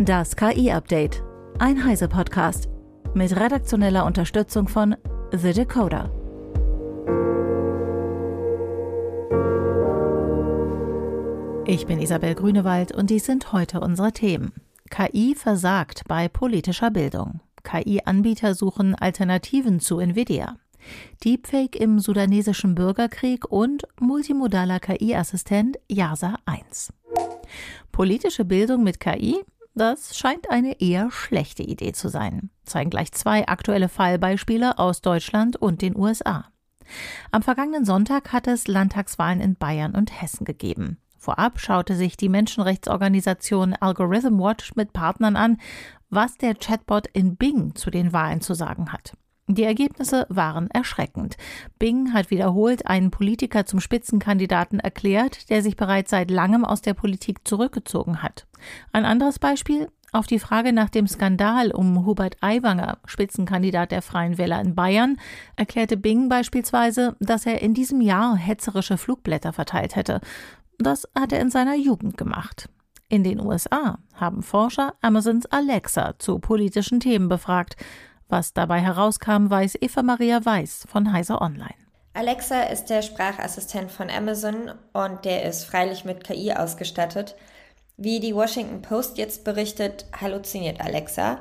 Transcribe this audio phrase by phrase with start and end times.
[0.00, 1.24] Das KI-Update.
[1.58, 2.68] Ein Heise-Podcast.
[3.14, 4.94] Mit redaktioneller Unterstützung von
[5.32, 6.12] The Decoder.
[11.66, 14.52] Ich bin Isabel Grünewald und dies sind heute unsere Themen.
[14.88, 17.40] KI versagt bei politischer Bildung.
[17.64, 20.58] KI-Anbieter suchen Alternativen zu Nvidia.
[21.24, 26.92] Deepfake im sudanesischen Bürgerkrieg und multimodaler KI-Assistent Yasa 1.
[27.90, 29.44] Politische Bildung mit KI?
[29.78, 35.54] Das scheint eine eher schlechte Idee zu sein, zeigen gleich zwei aktuelle Fallbeispiele aus Deutschland
[35.54, 36.46] und den USA.
[37.30, 40.98] Am vergangenen Sonntag hat es Landtagswahlen in Bayern und Hessen gegeben.
[41.16, 45.58] Vorab schaute sich die Menschenrechtsorganisation Algorithm Watch mit Partnern an,
[46.10, 49.16] was der Chatbot in Bing zu den Wahlen zu sagen hat.
[49.50, 51.38] Die Ergebnisse waren erschreckend.
[51.78, 56.92] Bing hat wiederholt einen Politiker zum Spitzenkandidaten erklärt, der sich bereits seit langem aus der
[56.92, 58.46] Politik zurückgezogen hat.
[58.92, 64.36] Ein anderes Beispiel auf die Frage nach dem Skandal um Hubert Aiwanger, Spitzenkandidat der Freien
[64.36, 65.18] Wähler in Bayern,
[65.56, 70.20] erklärte Bing beispielsweise, dass er in diesem Jahr hetzerische Flugblätter verteilt hätte.
[70.78, 72.68] Das hat er in seiner Jugend gemacht.
[73.10, 77.76] In den USA haben Forscher Amazons Alexa zu politischen Themen befragt.
[78.28, 81.74] Was dabei herauskam, weiß Eva Maria Weiß von Heiser Online.
[82.12, 87.36] Alexa ist der Sprachassistent von Amazon und der ist freilich mit KI ausgestattet.
[87.96, 91.38] Wie die Washington Post jetzt berichtet, halluziniert Alexa,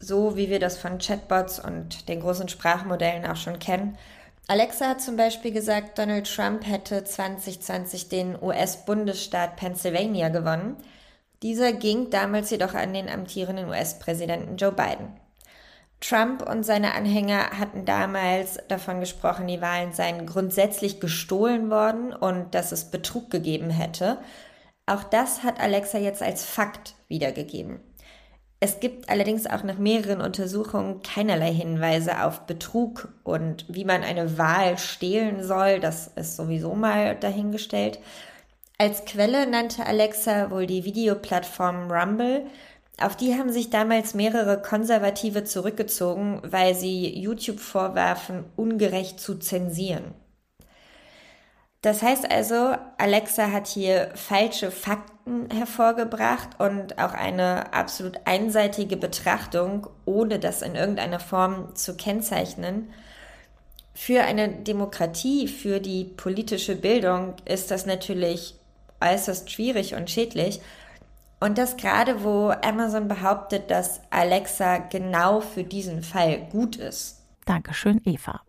[0.00, 3.96] so wie wir das von Chatbots und den großen Sprachmodellen auch schon kennen.
[4.48, 10.76] Alexa hat zum Beispiel gesagt, Donald Trump hätte 2020 den US-Bundesstaat Pennsylvania gewonnen.
[11.42, 15.23] Dieser ging damals jedoch an den amtierenden US-Präsidenten Joe Biden.
[16.06, 22.54] Trump und seine Anhänger hatten damals davon gesprochen, die Wahlen seien grundsätzlich gestohlen worden und
[22.54, 24.18] dass es Betrug gegeben hätte.
[24.86, 27.80] Auch das hat Alexa jetzt als Fakt wiedergegeben.
[28.60, 34.36] Es gibt allerdings auch nach mehreren Untersuchungen keinerlei Hinweise auf Betrug und wie man eine
[34.36, 35.80] Wahl stehlen soll.
[35.80, 37.98] Das ist sowieso mal dahingestellt.
[38.76, 42.46] Als Quelle nannte Alexa wohl die Videoplattform Rumble,
[43.00, 50.14] auf die haben sich damals mehrere Konservative zurückgezogen, weil sie YouTube vorwerfen, ungerecht zu zensieren.
[51.82, 59.88] Das heißt also, Alexa hat hier falsche Fakten hervorgebracht und auch eine absolut einseitige Betrachtung,
[60.06, 62.90] ohne das in irgendeiner Form zu kennzeichnen.
[63.92, 68.54] Für eine Demokratie, für die politische Bildung ist das natürlich
[69.02, 70.60] äußerst schwierig und schädlich.
[71.44, 77.20] Und das gerade, wo Amazon behauptet, dass Alexa genau für diesen Fall gut ist.
[77.44, 78.40] Dankeschön, Eva.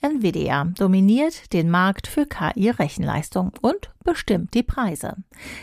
[0.00, 5.14] Nvidia dominiert den Markt für KI-Rechenleistung und bestimmt die Preise.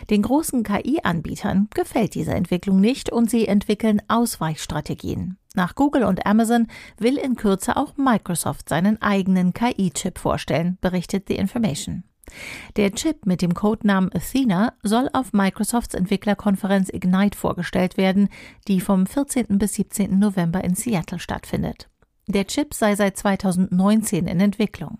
[0.09, 5.38] Den großen KI-Anbietern gefällt diese Entwicklung nicht und sie entwickeln Ausweichstrategien.
[5.56, 6.67] Nach Google und Amazon
[6.97, 12.06] will in Kürze auch Microsoft seinen eigenen KI-Chip vorstellen, berichtet The Information.
[12.75, 18.29] Der Chip mit dem Codenamen Athena soll auf Microsofts Entwicklerkonferenz Ignite vorgestellt werden,
[18.67, 19.57] die vom 14.
[19.57, 20.17] bis 17.
[20.19, 21.89] November in Seattle stattfindet.
[22.27, 24.99] Der Chip sei seit 2019 in Entwicklung.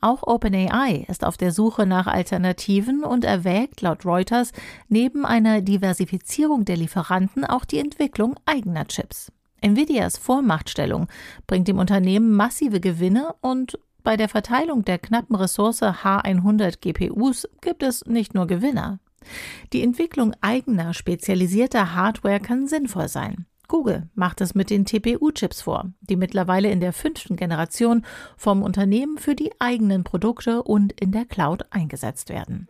[0.00, 4.52] Auch OpenAI ist auf der Suche nach Alternativen und erwägt laut Reuters
[4.88, 9.30] neben einer Diversifizierung der Lieferanten auch die Entwicklung eigener Chips.
[9.60, 11.08] Nvidias Vormachtstellung
[11.46, 17.82] bringt dem Unternehmen massive Gewinne und bei der Verteilung der knappen Ressource H100 GPUs gibt
[17.82, 19.00] es nicht nur Gewinner.
[19.72, 23.46] Die Entwicklung eigener spezialisierter Hardware kann sinnvoll sein.
[23.68, 28.04] Google macht es mit den TPU-Chips vor, die mittlerweile in der fünften Generation
[28.36, 32.66] vom Unternehmen für die eigenen Produkte und in der Cloud eingesetzt werden.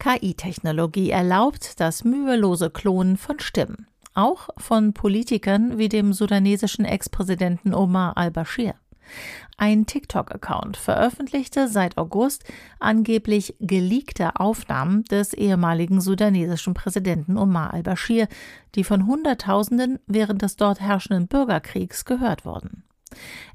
[0.00, 8.16] KI-Technologie erlaubt das mühelose Klonen von Stimmen, auch von Politikern wie dem sudanesischen Ex-Präsidenten Omar
[8.16, 8.74] al-Bashir.
[9.56, 12.44] Ein TikTok-Account veröffentlichte seit August
[12.80, 18.28] angeblich geleakte Aufnahmen des ehemaligen sudanesischen Präsidenten Omar al-Bashir,
[18.74, 22.84] die von Hunderttausenden während des dort herrschenden Bürgerkriegs gehört wurden.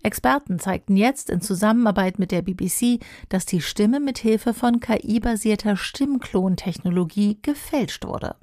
[0.03, 2.99] Experten zeigten jetzt in Zusammenarbeit mit der BBC,
[3.29, 8.35] dass die Stimme mit Hilfe von KI-basierter Stimmklontechnologie gefälscht wurde.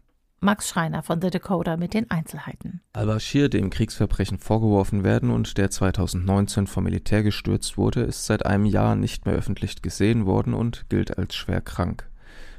[0.45, 2.83] Max Schreiner von The Decoder mit den Einzelheiten.
[2.93, 8.67] Al-Bashir, dem Kriegsverbrechen vorgeworfen werden und der 2019 vom Militär gestürzt wurde, ist seit einem
[8.67, 12.11] Jahr nicht mehr öffentlich gesehen worden und gilt als schwer krank.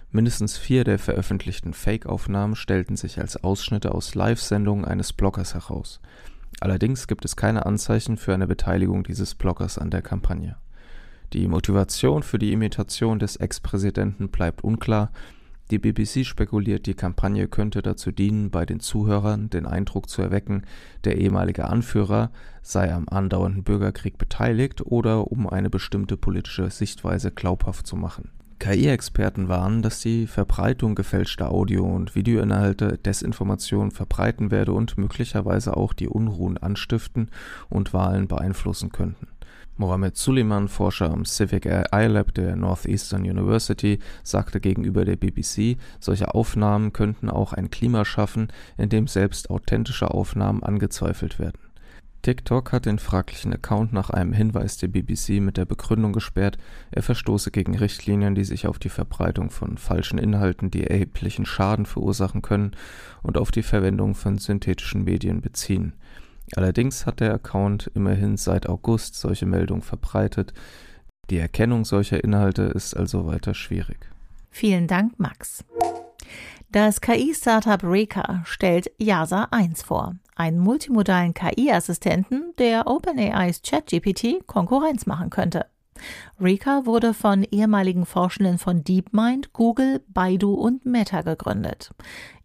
[0.10, 6.00] Mindestens vier der veröffentlichten Fake-Aufnahmen stellten sich als Ausschnitte aus Live-Sendungen eines Bloggers heraus.
[6.62, 10.58] Allerdings gibt es keine Anzeichen für eine Beteiligung dieses Bloggers an der Kampagne.
[11.34, 15.12] Die Motivation für die Imitation des Ex-Präsidenten bleibt unklar,
[15.72, 20.62] Die BBC spekuliert, die Kampagne könnte dazu dienen, bei den Zuhörern den Eindruck zu erwecken,
[21.06, 22.30] der ehemalige Anführer
[22.62, 28.30] sei am andauernden Bürgerkrieg beteiligt oder um eine bestimmte politische Sichtweise glaubhaft zu machen.
[28.60, 35.94] KI-Experten warnen, dass die Verbreitung gefälschter Audio- und Videoinhalte Desinformation verbreiten werde und möglicherweise auch
[35.94, 37.30] die Unruhen anstiften
[37.70, 39.28] und Wahlen beeinflussen könnten.
[39.78, 46.34] Mohamed Suleiman, Forscher am Civic AI Lab der Northeastern University, sagte gegenüber der BBC, solche
[46.34, 51.60] Aufnahmen könnten auch ein Klima schaffen, in dem selbst authentische Aufnahmen angezweifelt werden.
[52.22, 56.58] TikTok hat den fraglichen Account nach einem Hinweis der BBC mit der Begründung gesperrt,
[56.90, 61.86] er verstoße gegen Richtlinien, die sich auf die Verbreitung von falschen Inhalten, die erheblichen Schaden
[61.86, 62.72] verursachen können,
[63.22, 65.94] und auf die Verwendung von synthetischen Medien beziehen.
[66.56, 70.54] Allerdings hat der Account immerhin seit August solche Meldungen verbreitet.
[71.30, 74.10] Die Erkennung solcher Inhalte ist also weiter schwierig.
[74.52, 75.66] Vielen Dank, Max.
[76.72, 85.30] Das KI-Startup Reka stellt Yasa 1 vor, einen multimodalen KI-Assistenten, der OpenAIs ChatGPT Konkurrenz machen
[85.30, 85.68] könnte.
[86.42, 91.92] Reka wurde von ehemaligen Forschenden von DeepMind, Google, Baidu und Meta gegründet.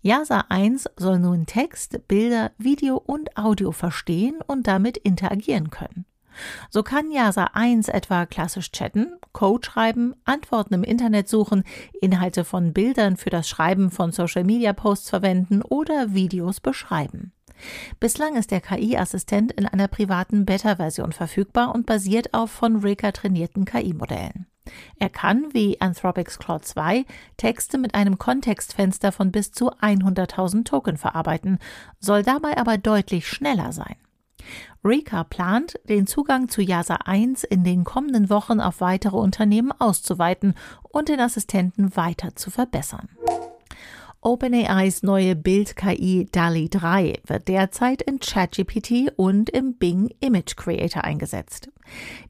[0.02, 6.06] Yasa 1 soll nun Text, Bilder, Video und Audio verstehen und damit interagieren können.
[6.70, 11.64] So kann Yasa 1 etwa klassisch chatten, Code schreiben, Antworten im Internet suchen,
[12.00, 17.32] Inhalte von Bildern für das Schreiben von Social-Media-Posts verwenden oder Videos beschreiben.
[17.98, 23.66] Bislang ist der KI-Assistent in einer privaten Beta-Version verfügbar und basiert auf von Reka trainierten
[23.66, 24.46] KI-Modellen.
[24.98, 27.04] Er kann, wie Anthropics Claude 2,
[27.36, 31.58] Texte mit einem Kontextfenster von bis zu 100.000 Token verarbeiten,
[31.98, 33.96] soll dabei aber deutlich schneller sein.
[34.84, 40.54] Reka plant, den Zugang zu Yasa 1 in den kommenden Wochen auf weitere Unternehmen auszuweiten
[40.82, 43.08] und den Assistenten weiter zu verbessern.
[44.22, 51.70] OpenAIs neue Bild-KI DALI 3 wird derzeit in ChatGPT und im Bing Image Creator eingesetzt.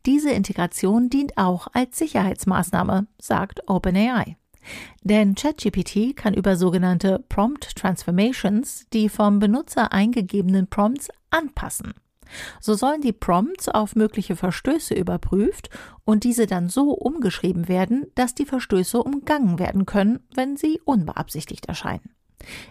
[0.07, 4.37] Diese Integration dient auch als Sicherheitsmaßnahme, sagt OpenAI.
[5.03, 11.95] Denn ChatGPT kann über sogenannte Prompt Transformations die vom Benutzer eingegebenen Prompts anpassen.
[12.61, 15.71] So sollen die Prompts auf mögliche Verstöße überprüft
[16.05, 21.67] und diese dann so umgeschrieben werden, dass die Verstöße umgangen werden können, wenn sie unbeabsichtigt
[21.67, 22.11] erscheinen.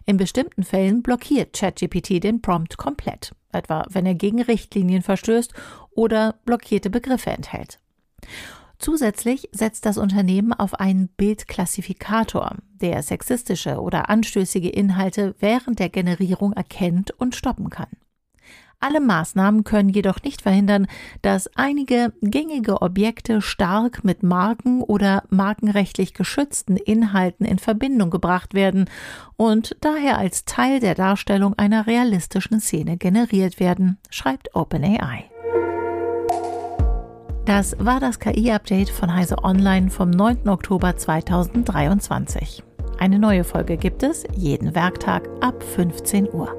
[0.05, 5.53] In bestimmten Fällen blockiert ChatGPT den Prompt komplett, etwa wenn er gegen Richtlinien verstößt
[5.91, 7.79] oder blockierte Begriffe enthält.
[8.79, 16.53] Zusätzlich setzt das Unternehmen auf einen Bildklassifikator, der sexistische oder anstößige Inhalte während der Generierung
[16.53, 17.89] erkennt und stoppen kann.
[18.81, 20.87] Alle Maßnahmen können jedoch nicht verhindern,
[21.21, 28.89] dass einige gängige Objekte stark mit Marken oder markenrechtlich geschützten Inhalten in Verbindung gebracht werden
[29.35, 35.25] und daher als Teil der Darstellung einer realistischen Szene generiert werden, schreibt OpenAI.
[37.43, 40.47] Das war das KI-Update von Heise Online vom 9.
[40.47, 42.63] Oktober 2023.
[42.97, 46.55] Eine neue Folge gibt es jeden Werktag ab 15 Uhr.